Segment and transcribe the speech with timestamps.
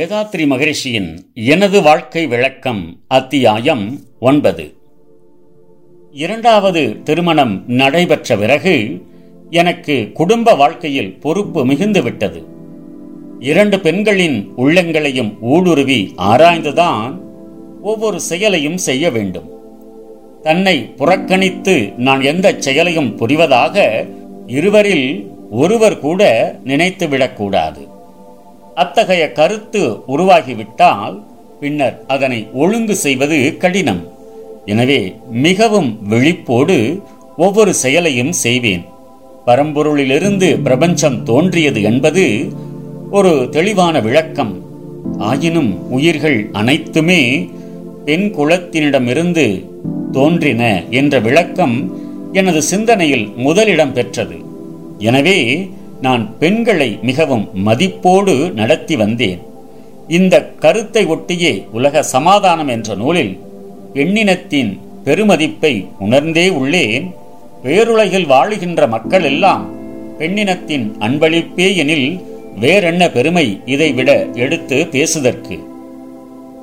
[0.00, 4.74] வேதாத்ரி மகரிஷியின் எனது வாழ்க்கை விளக்கம் அத்தியாயம் ஒன்பது.
[6.12, 9.02] இரண்டாவது திருமணம் நடைபெற்ற பிறகு
[9.50, 12.44] எனக்கு குடும்ப வாழ்க்கையில் பொறுப்பு மிகுந்து விட்டது
[13.38, 17.20] இரண்டு பெண்களின் உள்ளங்களையும் ஊடுருவி ஆராய்ந்துதான்
[17.82, 19.50] ஒவ்வொரு செயலையும் செய்ய வேண்டும்.
[20.42, 24.06] தன்னை புறக்கணித்து நான் எந்த செயலையும் புரிவதாக
[24.46, 27.98] இருவரில் ஒருவர் கூட நினைத்துவிடக்கூடாது
[28.74, 31.22] அத்தகைய கருத்து உருவாகிவிட்டால்
[31.60, 34.02] பின்னர் அதனை ஒழுங்கு செய்வது கடினம்.
[34.64, 37.02] எனவே மிகவும் விழிப்போடு
[37.36, 38.84] ஒவ்வொரு செயலையும் செய்வேன்.
[39.46, 42.52] பரம்பொருளிலிருந்து பிரபஞ்சம் தோன்றியது என்பது
[43.10, 44.62] ஒரு தெளிவான விளக்கம்.
[45.18, 47.48] ஆயினும் உயிர்கள் அனைத்துமே
[48.04, 49.64] பெண் குலத்தினிடமிருந்து
[50.12, 51.76] தோன்றின என்ற விளக்கம்
[52.32, 54.36] எனது சிந்தனையில் முதலிடம் பெற்றது.
[54.98, 55.38] எனவே
[56.00, 59.40] நான் பெண்களை மிகவும் மதிப்போடு நடத்தி வந்தேன்.
[60.08, 63.40] இந்த கருத்தை ஒட்டியே உலக சமாதானம் என்ற நூலில்
[63.94, 67.10] பெண்ணினத்தின் பெருமதிப்பை உணர்ந்தே உள்ளேன்.
[67.64, 69.70] பேருலகில் வாழுகின்ற மக்கள் எல்லாம்
[70.18, 72.20] பெண்ணினத்தின் அன்பளிப்பே எனில்
[72.60, 75.58] வேறென்ன பெருமை இதைவிட எடுத்து பேசுதற்கு?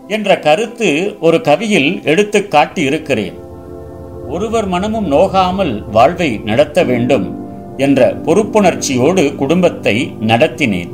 [0.07, 3.37] என்ற கருத்து ஒரு கவியில் எடுத்து காட்டி இருக்கிறேன்
[4.29, 7.46] ஒருவர் மனமும் நோகாமல் வாழ்வை நடத்த வேண்டும்.
[7.77, 10.89] என்ற பொறுப்புணர்ச்சியோடு குடும்பத்தை நடத்தினேன்.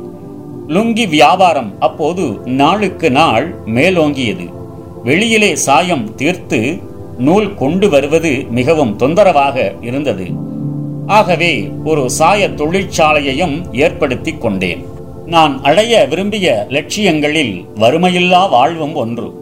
[0.68, 4.52] லுங்கி வியாபாரம் அப்போது நாளுக்கு நாள் மேலோங்கியது.
[5.04, 6.78] வெளியிலே சாயம் தீர்த்து
[7.18, 10.26] நூல் கொண்டு வருவது மிகவும் தொந்தரவாக இருந்தது.
[11.06, 14.84] ஆகவே ஒரு சாய தொழிற்சாலையையும் ஏற்படுத்திக் கொண்டேன்.
[15.26, 19.32] நான் அடைய விரும்பிய லட்சியங்களில் வறுமையில்லா வாழ்வும் ஒன்று.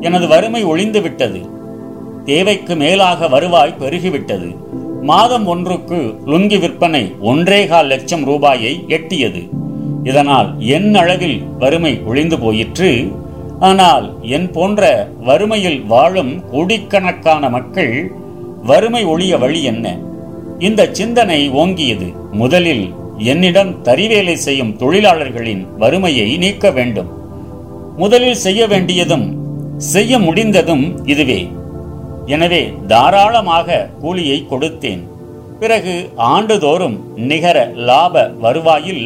[0.00, 1.48] எனது வறுமை ஒளிந்துவிட்டது
[2.24, 4.56] தேவைக்கு மேலாக வருவாய் பெருகிவிட்டது.
[5.10, 5.98] மாதம் ஒன்றுக்கு
[6.30, 9.42] லுங்கி விற்பனை ஒன்றேகால் லட்சம் ரூபாயை எட்டியது.
[10.10, 12.90] இதனால் என் அளவில் வறுமை ஒளிந்து போயிற்று.
[13.68, 14.06] ஆனால்
[14.36, 14.90] என் போன்ற
[15.28, 17.94] வறுமையில் வாழும் கோடிக்கணக்கான மக்கள்
[18.70, 19.86] வறுமை ஒழிய வழி என்ன?
[20.68, 22.08] இந்த சிந்தனை ஓங்கியது.
[22.40, 22.86] முதலில்
[23.32, 27.10] என்னிடம் தறிவேலை செய்யும் தொழிலாளர்களின் வறுமையை நீக்க வேண்டும்.
[28.02, 29.26] முதலில் செய்ய வேண்டியதும்
[29.92, 31.40] செய்ய முடிந்ததும் இதுவே.
[32.34, 32.62] எனவே
[32.92, 35.02] தாராளமாக கூலியை கொடுத்தேன்.
[35.60, 35.94] பிறகு
[36.32, 36.96] ஆண்டுதோறும்
[37.30, 37.58] நிகர
[37.88, 39.04] லாப வருவாயில்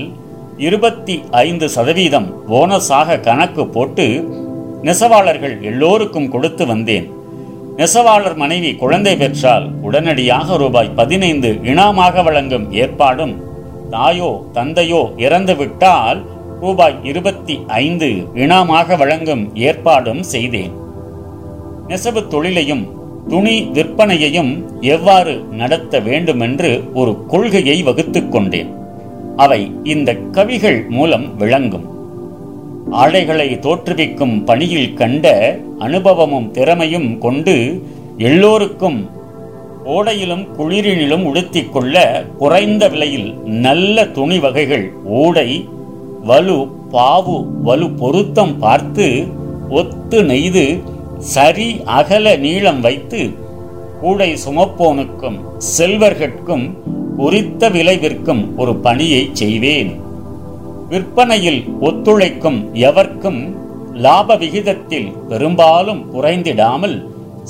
[0.67, 4.07] இருபத்தி ஐந்து சதவீதம் போனஸாக கணக்கு போட்டு
[4.87, 7.07] நெசவாளர்கள் எல்லோருக்கும் கொடுத்து வந்தேன்.
[7.81, 13.35] நெசவாளர் மனைவி குழந்தை பெற்றால் உடனடியாக ரூபாய் பதினைந்து இனாமாக வழங்கும் ஏற்பாடும்
[13.95, 16.21] தாயோ தந்தையோ இறந்துவிட்டால்
[16.65, 18.09] ரூபாய் இருபத்தி ஐந்து
[18.43, 20.75] இனாமாக வழங்கும் ஏற்பாடும் செய்தேன்.
[21.91, 22.85] நெசவு தொழிலையும்
[23.29, 28.75] துணி விற்பனையையும் எவ்வாறு நடத்த வேண்டுமென்று ஒரு கொள்கையை வகுத்துக் கொண்டேன்.
[29.37, 31.91] அவை இந்த கவிகள் மூலம் விளங்கும்.
[32.91, 37.83] ஆடைகளை தோற்றுவிக்கும் பணியில் கண்ட அனுபவமும் திறமையும் கொண்டு
[38.19, 39.09] எல்லோருக்கும்
[39.85, 45.69] ஓடையிலும் குளிரினிலும் உடுத்திக் கொள்ள குறைந்த விலையில் நல்ல துணி வகைகள் ஊடை
[46.23, 49.27] வலு பாவு வலு பொருத்தம் பார்த்து
[49.71, 50.83] ஒத்து நெய்து
[51.25, 53.31] சரி அகல நீளம் வைத்து
[54.01, 55.39] கூடை சுமப்போனுக்கும்
[55.79, 56.75] செல்வர்கட்கும்
[57.17, 60.01] உரித்த விலை விற்கும் ஒரு பணியை செய்வேன்.
[60.89, 63.55] விற்பனையில் ஒத்துழைக்கும் எவர்க்கும்
[63.93, 67.09] லாப விகிதத்தில் பெரும்பாலும் குறைந்திடாமல்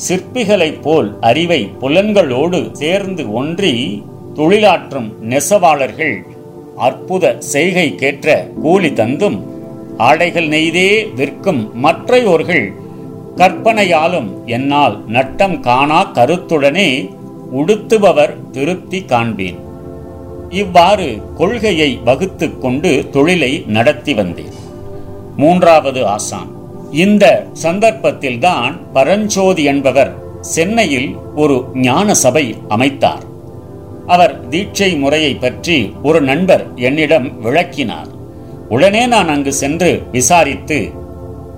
[0.09, 4.03] சிற்பிகளைப் போல் அறிவை புலன்களோடு சேர்ந்து ஒன்றி
[4.35, 6.17] தொழிலாற்றும் நெசவாளர்கள்
[6.77, 9.43] அற்புத செய்கைக்கேற்ற கூலி தந்தும்
[9.97, 12.73] ஆடைகள் நெய்தே விற்கும் மற்றையோர்கள்
[13.37, 17.11] கற்பனையாலும் என்னால் நட்டம் காணா கருத்துடனே
[17.53, 19.59] உடுத்துபவர் திருப்தி காண்பேன்.
[20.49, 24.55] இவ்வாறு கொள்கையை வகுத்து கொண்டு தொழிலை நடத்தி வந்தேன்.
[25.37, 26.51] மூன்றாவது ஆசான்.
[26.91, 33.25] இந்த சந்தர்ப்பத்தில்தான் பரஞ்சோதி என்பவர் சென்னையில் ஒரு ஞான சபை அமைத்தார்.
[34.07, 38.09] அவர் தீட்சை முறையை பற்றி ஒரு நண்பர் என்னிடம் விளக்கினார்.
[38.69, 40.93] உடனே நான் அங்கு சென்று விசாரித்து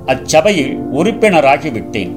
[0.07, 2.11] அச்சபையில் உறுப்பினராகிவிட்டேன்.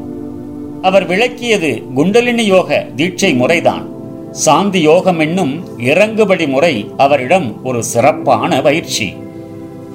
[0.81, 3.86] அவர் விளக்கியது குண்டலினி யோக தீட்சை முறைதான்.
[4.31, 9.16] சாந்தி யோகம் என்னும் இறங்குபடி முறை அவரிடம் ஒரு சிறப்பான பயிற்சி.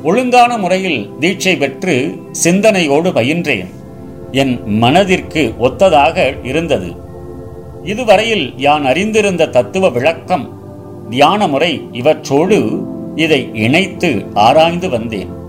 [0.03, 3.71] ஒழுங்கான முறையில் தீட்சை பெற்று சிந்தனையோடு பயின்றேன்.
[4.33, 6.93] என் மனதிற்கு ஒத்ததாக இருந்தது.
[7.85, 10.61] இதுவரையில் யான் அறிந்திருந்த தத்துவ விளக்கம்
[11.11, 15.41] தியான முறை இவற்றோடு இதை இணைத்து ஆராய்ந்து வந்தேன்.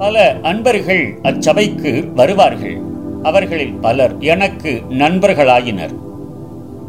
[0.00, 2.80] பல அன்பர்கள் அச்சபைக்கு வருவார்கள்.
[3.22, 5.94] அவர்களில் பலர் எனக்கு நண்பர்களாயினர்.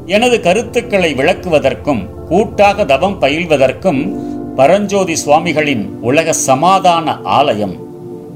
[0.05, 4.15] எனது கருத்துக்களை விளக்குவதற்கும் கூட்டாக தவம் பயில்வதற்கும்
[4.55, 7.75] பரஞ்சோதி சுவாமிகளின் உலக சமாதான ஆலயம்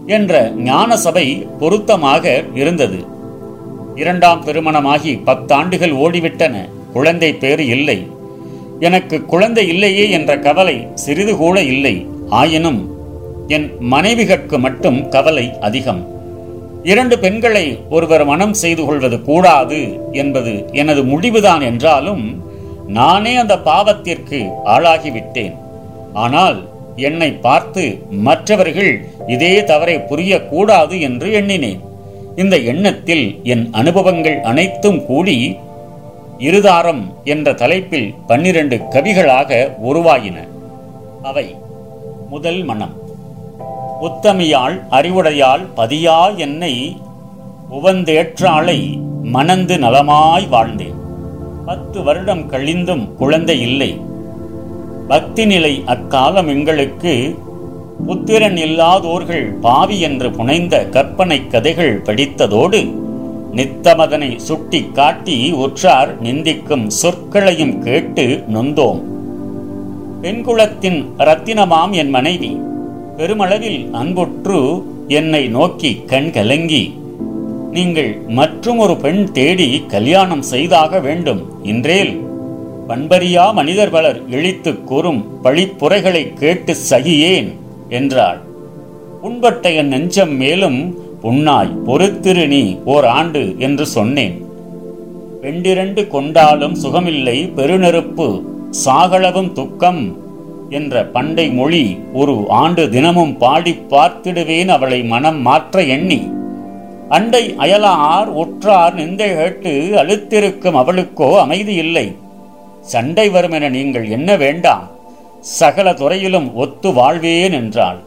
[0.06, 3.06] என்ற ஞான சபை பொருத்தமாக இருந்தது.
[3.96, 6.70] இரண்டாம் திருமணமாகி பத்தாண்டுகள் ஓடிவிட்டன.
[6.94, 8.08] குழந்தை பேறு இல்லை.
[8.80, 12.08] எனக்கு குழந்தை இல்லையே என்ற கவலை சிறிது கூட இல்லை.
[12.30, 12.95] ஆயினும்
[13.48, 16.08] என் மனைவிகற்கு மட்டும் கவலை அதிகம்.
[16.84, 19.80] இரண்டு பெண்களை ஒருவர் மனம் செய்து கொள்வது கூடாது
[20.12, 22.44] என்பது எனது முடிவுதான் என்றாலும்
[22.88, 25.56] நானே அந்த பாவத்திற்கு ஆளாகிவிட்டேன்.
[26.14, 26.60] ஆனால்
[26.96, 31.82] என்னை பார்த்து மற்றவர்கள் இதே தவறை புரியக்கூடாது என்று எண்ணினேன்.
[32.36, 35.58] இந்த எண்ணத்தில் என் அனுபவங்கள் அனைத்தும் கூடி
[36.38, 40.38] இருதாரம் என்ற தலைப்பில் பன்னிரண்டு கவிகளாக உருவாயின.
[41.22, 41.56] அவை
[42.30, 43.04] முதல் மனம்
[44.02, 46.98] உத்தமியாள் அறிவுடையாள் பதியா என்னை
[47.72, 50.96] உவந்தேற்றாளை மணந்து நலமாய் வாழ்ந்தேன்.
[51.66, 54.02] பத்து வருடம் கழிந்தும் குழந்தை இல்லை.
[55.08, 57.40] பக்தி நிலை அக்காலம் எங்களுக்கு
[58.06, 62.94] புத்திரன் இல்லாதோர்கள் பாவி என்று புனைந்த கற்பனை கதைகள் படித்ததோடு
[63.54, 69.02] நித்தமதனை சுட்டி காட்டி உற்றார் நிந்திக்கும் சொற்களையும் கேட்டு நொந்தோம்.
[70.22, 72.60] பெண்குலத்தின் ரத்தினமாம் என் மனைவி.
[73.18, 76.94] பெருமளவில் அன்புற்று என்னை நோக்கி கண் கலங்கி
[77.72, 82.20] நீங்கள் மற்றும் ஒரு பெண் தேடி கல்யாணம் செய்தாக வேண்டும் இன்றேல்.
[82.88, 87.52] பண்பறியா மனிதர் பலர் இழித்துக் கூறும் பழிப்புரைகளை கேட்டு சகியேன்
[87.90, 88.38] என்றாள்.
[89.22, 94.46] உண்பட்ட என் நெஞ்சம் மேலும் புண்ணாய் பொறுத்திரு நீ ஓர் ஆண்டு என்று சொன்னேன்.
[95.42, 98.42] பெண்டிரண்டு கொண்டாலும் சுகமில்லை பெருநெருப்பு
[98.86, 100.25] சாகளவும் துக்கம்
[100.70, 106.28] என்ற பண்டை மொழி ஒரு ஆண்டு தினமும் பாடி பார்த்திடுவேன் அவளை மனம் மாற்ற எண்ணி.
[107.10, 112.16] அண்டை அயலார் உற்றார் நிந்தை கேட்டு அழுத்திருக்கும் அவளுக்கோ அமைதி இல்லை.
[112.82, 114.92] சண்டை வரும் என நீங்கள் என்ன வேண்டாம்?
[115.40, 117.98] சகல துறையிலும் ஒத்து வாழ்வேன் என்றாள்.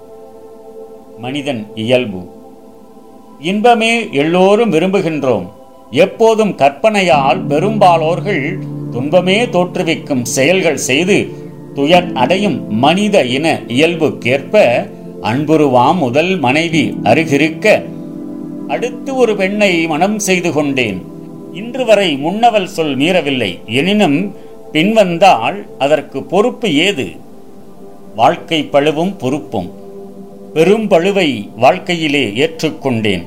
[1.18, 2.30] மனிதன் இயல்பு.
[3.40, 5.46] இன்பமே எல்லோரும் விரும்புகின்றோம்.
[5.90, 8.58] எப்போதும் கற்பனையால் பெரும்பாலோர்கள்
[8.90, 11.37] துன்பமே தோற்றுவிக்கும் செயல்கள் செய்து
[11.78, 14.54] துயர் அடையும் மனித இன இயல்புக்கேற்ப
[15.22, 17.82] அன்புருவாம் முதல் மனைவி அருகிருக்க
[18.68, 20.98] அடுத்து ஒரு பெண்ணை மனம் செய்து கொண்டேன்.
[21.52, 23.64] இன்று வரை முன்னவள் சொல் மீறவில்லை.
[23.66, 24.34] எனினும்
[24.72, 27.06] பின்வந்தால் அதற்கு பொறுப்பு ஏது?
[28.16, 29.70] வாழ்க்கை பழுவும் பொறுப்பும்.
[30.54, 33.24] பெரும் பழுவை வாழ்க்கையிலே ஏற்றுக்கொண்டேன்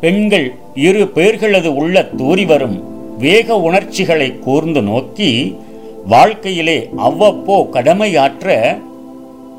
[0.00, 2.80] பெண்கள் இரு பேர்களது உள்ள தூறிவரும்
[3.18, 5.30] வேக உணர்ச்சிகளை கூர்ந்து நோக்கி
[6.08, 8.78] வாழ்க்கையிலே அவ்வப்போ கடமையாற்ற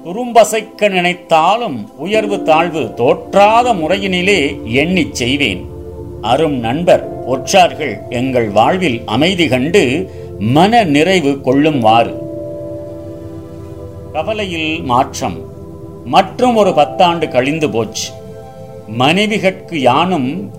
[0.05, 5.65] துரும்பசைக்க நினைத்தாலும் உயர்வு தாழ்வு தோற்றாத முறையினிலே எண்ணிச் செய்வேன்.
[6.21, 12.13] அரும் நண்பர் ஒற்றார்கள் எங்கள் வாழ்வில் அமைதி கண்டு மன நிறைவு கொள்ளும்வாறு.
[14.13, 15.37] கவலையில் மாற்றம்.
[16.05, 18.11] மற்றும் ஒரு பத்தாண்டு கழிந்து போச்சு.
[18.97, 20.51] மனைவிகட்கு யானும்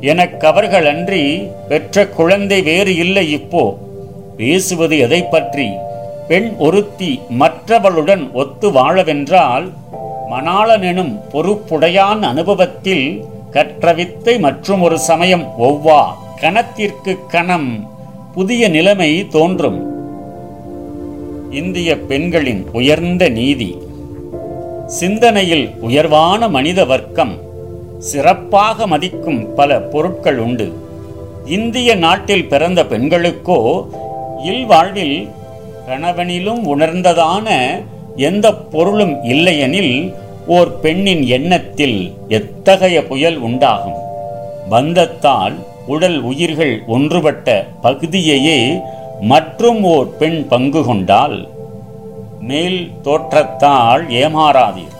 [0.00, 3.78] எனக்கவர்களன்றி பெற்ற குழந்தை வேறு இல்லை இப்போ.
[4.38, 5.68] பேசுவது எதை பற்றி?
[6.28, 9.66] பெண் ஒருத்தி மற்றவளுடன் ஒத்து வாழவென்றால்
[10.30, 16.00] மணாளனெனும் பொறுப்புடையான் அனுபவத்தில் கற்ற வித்தை மற்றும் ஒரு சமயம் ஒவ்வா
[16.40, 17.90] கணத்திற்கு கணம்
[18.34, 19.80] புதிய நிலைமை தோன்றும்.
[21.50, 23.78] இந்திய பெண்களின் உயர்ந்த நீதி.
[24.86, 27.38] சிந்தனையில் உயர்வான மனித வர்க்கம்.
[27.98, 30.72] சிறப்பாக மதிக்கும் பல பொருட்கள் உண்டு.
[31.46, 33.88] இந்திய நாட்டில் பிறந்த பெண்களுக்கோ
[34.44, 35.28] இல்வாழ்வில்
[35.86, 37.48] கணவனிலும் உணர்ந்ததான
[38.16, 40.14] எந்த பொருளும் இல்லையெனில்
[40.46, 43.98] ஓர் பெண்ணின் எண்ணத்தில் எத்தகைய புயல் உண்டாகும்?
[44.70, 45.54] பந்தத்தால்
[45.86, 48.82] உடல் உயிர்கள் ஒன்றுபட்ட பகுதியையே
[49.20, 51.48] மற்றும் ஓர் பெண் பங்கு கொண்டால்
[52.40, 54.96] மேல் தோற்றத்தால் ஏமாறாதீர்.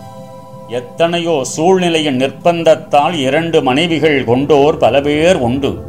[0.68, 5.86] எத்தனையோ சூழ்நிலையின் நிர்பந்தத்தால் இரண்டு மனைவிகள் கொண்டோர் பல பேர் உண்டு.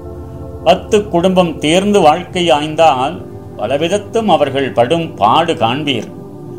[0.63, 3.28] பத்து குடும்பம் தேர்ந்து வாழ்க்கை ஆய்ந்தால்
[3.61, 6.07] பலவிதத்தும் அவர்கள் படும் பாடு காண்பீர்.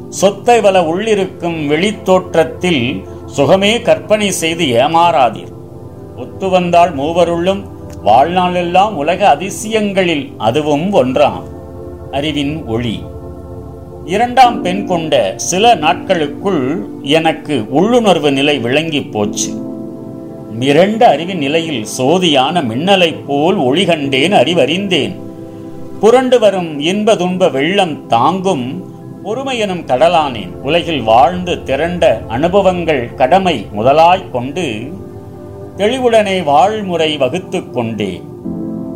[0.09, 5.52] சொத்தை வல உள்ளிருக்கும் வெளித்தோற்றத்தில் சுகமே கற்பனை செய்து ஏமாறாதீர்.
[6.16, 7.62] ஒத்து வந்தால் மூவருள்ளும்
[8.04, 11.42] வாழ்நாளெல்லாம் உலக அதிசயங்களில் அதுவும் ஒன்றாம்.
[12.12, 13.02] அறிவின் ஒளி.
[14.04, 19.50] இரண்டாம் பெண் கொண்ட சில நாட்களுக்குள் எனக்கு உள்ளுணர்வு நிலை விளங்கி போச்சு.
[20.61, 25.16] மிரண்ட அறிவின் நிலையில் சோதியான மின்னலைப் போல் ஒளி கண்டேன் அறிவறிந்தேன்.
[26.00, 28.92] புரண்டு வரும் இன்ப துன்ப வெள்ளம் தாங்கும்
[29.25, 30.54] பொறுமை எனும் கடலானேன்.
[30.62, 34.92] உலகில் வாழ்ந்து திரண்ட அனுபவங்கள் கடமை முதலாய் கொண்டு
[35.76, 38.23] தெளிவுடனே வாழ்முறை வகுத்துக் கொண்டே.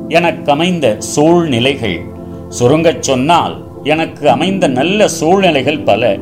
[0.09, 2.01] எனக்கமைந்த சூழ்நிலைகள்.
[2.49, 6.17] சுருங்கச் சொன்னால் எனக்கு அமைந்த நல்ல சூழ்நிலைகள் பல.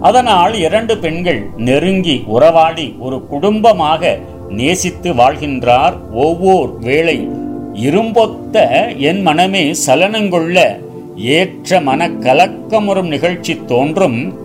[0.00, 4.18] அதனால் இரண்டு பெண்கள் நெருங்கி உறவாடி ஒரு குடும்பமாக
[4.48, 5.92] நேசித்து வாழ்கின்றார்.
[6.12, 7.28] ஒவ்வொரு வேளை
[7.76, 8.58] இரும்பொத்த
[8.96, 10.78] என் மனமே சலனங்கொள்ள
[11.16, 14.38] ஏற்ற மன கலக்கமுறும் நிகழ்ச்சி தோன்றும்.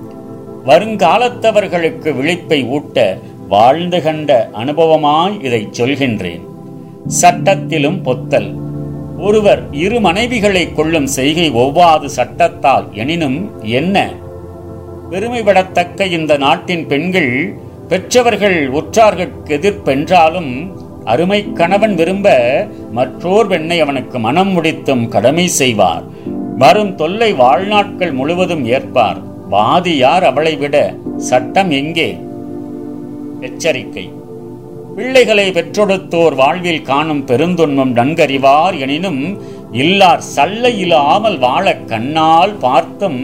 [0.65, 6.41] வருங்காலத்தவர்களுக்கு விழிப்பை ஊட்ட வாழ்ந்து கண்ட அனுபவமாய் இதை சொல்கின்றேன்.
[7.21, 8.55] சட்டத்திலும் பொத்தல்.
[9.19, 14.13] ஒருவர் இரு மனைவிகளை கொள்ளும் செய்கை ஒவ்வாது சட்டத்தால் எனினும் என்ன?
[15.11, 17.53] பெருமைப்படத்தக்க இந்த நாட்டின் பெண்கள்
[17.87, 20.71] பெற்றவர்கள் உற்றார்கட்கு எதிர்ப்பென்றாலும்
[21.05, 26.03] அருமை கணவன் விரும்ப மற்றோர் பெண்ணை அவனுக்கு மனம் முடித்தும் கடமை செய்வார்.
[26.57, 29.19] வரும் தொல்லை வாழ்நாட்கள் முழுவதும் ஏற்பார்.
[29.49, 32.17] வாதி யார் அவளை விட சட்டம் எங்கே?
[33.39, 34.09] எச்சரிக்கை.
[34.95, 39.39] பிள்ளைகளை பெற்றொடுத்தோர் வாழ்வில் காணும் பெருந்துன்பம் நன்கறிவார் எனினும்
[39.71, 43.19] இல்லார் சல்லை இல்லாமல் வாழ கண்ணால் பார்த்தும்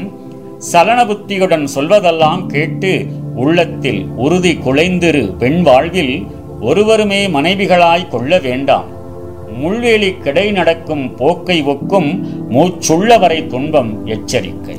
[0.57, 3.05] சலன புத்தியுடன் சொல்வதெல்லாம் கேட்டு
[3.35, 6.27] உள்ளத்தில் உறுதி குலைந்திரு பெண் வாழ்வில்
[6.61, 8.87] ஒருவருமே மனைவிகளாய் கொள்ள வேண்டாம்.
[9.53, 12.09] முள்வேலி கிடை நடக்கும் போக்கை ஒக்கும்
[12.49, 14.75] மூச்சுள்ளவரை துன்பம் எச்சரிக்கை.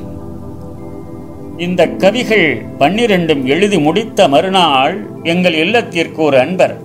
[1.57, 6.77] இந்த கவிகள் பன்னிரண்டும் எழுதி முடித்த மறுநாள் எங்கள் இல்லத்திற்கு ஒரு அன்பர்.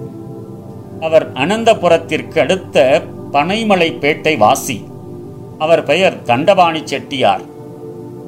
[1.00, 4.85] அவர் அனந்தபுரத்திற்கு அடுத்த பனைமலைப்பேட்டை வாசி.
[5.59, 7.41] அவர் பெயர் தண்டபாணி செட்டியார்.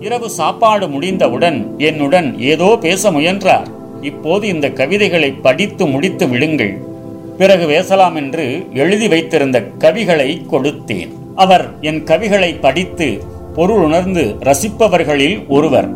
[0.01, 3.69] இரவு சாப்பாடு முடிந்தவுடன் என்னுடன் ஏதோ பேச முயன்றார்.
[4.01, 6.95] இப்போது இந்த கவிதைகளை படித்து முடித்து விடுங்கள்.
[7.39, 11.09] பிறகு பேசலாம் என்று எழுதி வைத்திருந்த கவிகளை கொடுத்தேன்.
[11.35, 13.23] அவர் என் கவிகளை படித்து
[13.55, 15.89] பொருள் உணர்ந்து ரசிப்பவர்களில் ஒருவர்.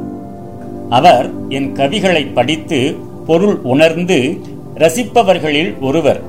[0.90, 4.40] அவர் என் கவிகளை படித்து பொருள் உணர்ந்து
[4.74, 6.20] ரசிப்பவர்களில் ஒருவர்.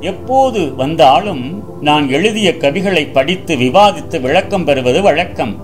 [0.00, 5.56] எப்போது வந்தாலும் நான் எழுதிய கவிகளை படித்து விவாதித்து விளக்கம் பெறுவது வழக்கம்.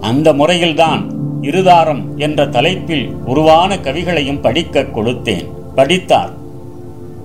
[0.00, 1.10] அந்த முறையில்தான்
[1.40, 5.48] இருதாரம் என்ற தலைப்பில் உருவான கவிகளையும் படிக்க கொடுத்தேன்.
[5.74, 6.40] படித்தார்.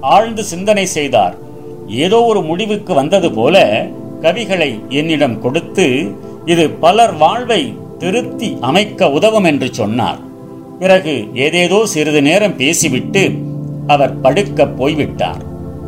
[0.01, 1.35] ஆழ்ந்து சிந்தனை செய்தார்.
[1.87, 3.85] ஏதோ ஒரு முடிவுக்கு வந்தது போல
[4.21, 6.11] கவிகளை என்னிடம் கொடுத்து
[6.45, 10.19] இது பலர் வாழ்வை திருத்தி அமைக்க உதவும் என்று சொன்னார்.
[10.79, 13.31] பிறகு ஏதேதோ சிறிது நேரம் பேசிவிட்டு
[13.87, 15.41] அவர் படுக்க போய்விட்டார்.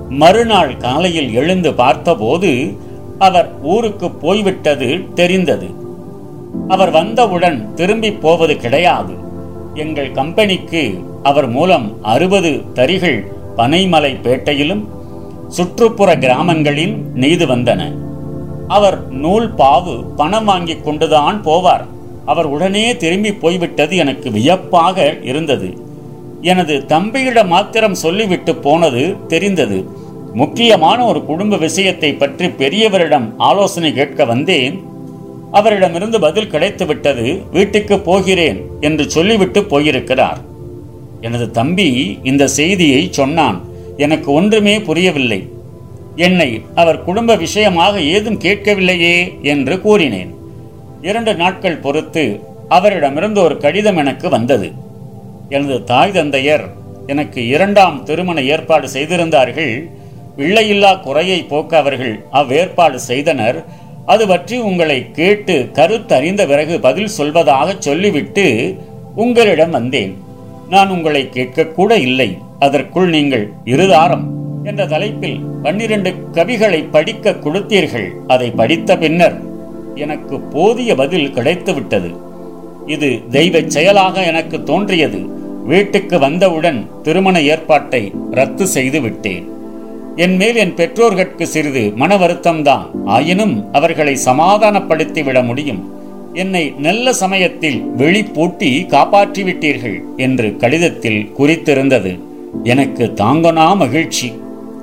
[0.09, 2.73] மறுநாள் காலையில் எழுந்து பார்த்தபோது
[3.19, 5.67] அவர் ஊருக்கு போய்விட்டது தெரிந்தது.
[6.67, 9.13] அவர் வந்தவுடன் திரும்பி போவது கிடையாது.
[9.73, 14.83] எங்கள் கம்பெனிக்கு அவர் மூலம் அறுபது தரிகள் பனைமலை பேட்டையிலும்
[15.47, 17.81] சுற்றுப்புற கிராமங்களில் நெய்து வந்தன.
[18.67, 21.85] அவர் நூல் பாவு பணம் வாங்கி கொண்டுதான் போவார்.
[22.25, 25.69] அவர் உடனே திரும்பி போய்விட்டது எனக்கு வியப்பாக இருந்தது.
[26.41, 29.79] எனது தம்பியிடம் மாத்திரம் சொல்லிவிட்டு போனது தெரிந்தது.
[30.33, 34.75] முக்கியமான ஒரு குடும்ப விஷயத்தை பற்றி பெரியவரிடம் ஆலோசனை கேட்க வந்தேன்.
[35.51, 40.39] அவரிடமிருந்து பதில் கிடைத்துவிட்டது வீட்டுக்கு போகிறேன் என்று சொல்லிவிட்டு போயிருக்கிறார்.
[41.21, 43.57] எனது தம்பி இந்த செய்தியை சொன்னான்.
[43.97, 45.39] எனக்கு ஒன்றுமே புரியவில்லை.
[46.15, 50.31] என்னை அவர் குடும்ப விஷயமாக ஏதும் கேட்கவில்லையே என்று கூறினேன்.
[51.01, 52.23] இரண்டு நாட்கள் பொறுத்து
[52.77, 54.69] அவரிடமிருந்து ஒரு கடிதம் எனக்கு வந்தது.
[55.49, 56.65] எனது தாய் தந்தையர்
[57.07, 59.73] எனக்கு இரண்டாம் திருமண ஏற்பாடு செய்திருந்தார்கள்.
[60.37, 63.57] பிள்ளையில்லா குறையை போக்க அவர்கள் அவ்வேற்பாடு செய்தனர்.
[64.05, 68.45] அது பற்றி உங்களை கேட்டு கருத்தறிந்த பிறகு பதில் சொல்வதாக சொல்லிவிட்டு
[69.15, 70.13] உங்களிடம் வந்தேன்.
[70.69, 72.37] நான் உங்களை கேட்கக்கூட இல்லை.
[72.59, 74.23] அதற்குள் நீங்கள் இருதாரம்.
[74.63, 78.09] என்ற தலைப்பில் பன்னிரண்டு கவிகளை படிக்க கொடுத்தீர்கள்.
[78.27, 79.41] அதை படித்த பின்னர்
[79.95, 82.15] எனக்கு போதிய பதில் கிடைத்துவிட்டது.
[82.85, 85.19] இது தெய்வச் செயலாக எனக்கு தோன்றியது.
[85.65, 89.49] வீட்டுக்கு வந்தவுடன் திருமண ஏற்பாட்டை ரத்து செய்து விட்டேன்.
[90.15, 92.85] என் மேல் என் பெற்றோர்கட்கு சிறிது மன வருத்தம்தான்.
[93.05, 95.93] ஆயினும் அவர்களை சமாதானப்படுத்தி விட முடியும்.
[96.33, 102.19] என்னை நல்ல சமயத்தில் வெளிப்பூட்டி காப்பாற்றிவிட்டீர்கள் என்று கடிதத்தில் குறித்திருந்தது.
[102.63, 104.33] எனக்கு தாங்கனா மகிழ்ச்சி.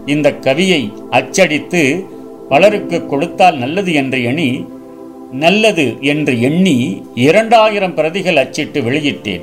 [0.07, 2.05] இந்த கவியை அச்சடித்து
[2.49, 4.65] பலருக்கு கொடுத்தால் நல்லது என்று எண்ணி
[5.33, 9.41] நல்லது என்று எண்ணி இரண்டாயிரம் பிரதிகள் அச்சிட்டு வெளியிட்டேன்.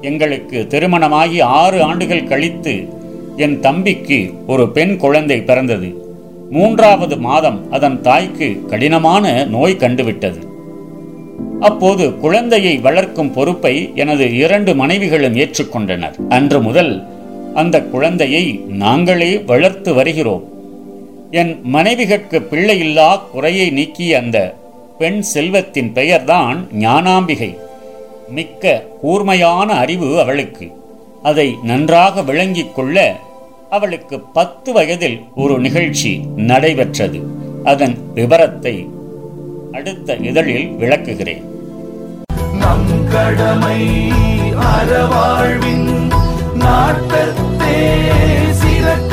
[0.00, 2.88] எங்களுக்கு திருமணமாகி ஆறு ஆண்டுகள் கழித்து
[3.36, 6.02] என் தம்பிக்கு ஒரு பெண் குழந்தை பிறந்தது.
[6.50, 10.52] மூன்றாவது மாதம் அதன் தாய்க்கு கடினமான நோய் கண்டுவிட்டது.
[11.64, 16.14] அப்போது குழந்தையை வளர்க்கும் பொறுப்பை எனது இரண்டு மனைவிகளும் ஏற்றுக்கொண்டனர்.
[16.28, 17.06] அன்று முதல்
[17.54, 20.44] அந்த குழந்தையை நாங்களே வளர்த்து வருகிறோம்.
[21.30, 24.54] என் மனைவிகளுக்கு பிள்ளையில்லா குறையை நீக்கிய அந்த
[24.98, 27.56] பெண் செல்வத்தின் பெயர்தான் ஞானாம்பிகை.
[28.28, 30.72] மிக்க கூர்மையான அறிவு அவளுக்கு.
[31.22, 33.16] அதை நன்றாக விளங்கிக் கொள்ள
[33.70, 37.20] அவளுக்கு பத்து வயதில் ஒரு நிகழ்ச்சி நடைபெற்றது.
[37.64, 38.86] அதன் விவரத்தை
[39.72, 41.52] அடுத்த இதழில் விளக்குகிறேன்.
[43.14, 43.80] கடமை
[44.68, 45.90] அறவாழ்வின்
[46.56, 47.76] நாட்டத்தே
[48.60, 49.03] சிறக்க